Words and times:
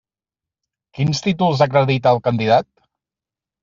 Quins 0.99 1.23
títols 1.27 1.63
acredita 1.69 2.17
el 2.17 2.25
candidat? 2.31 2.71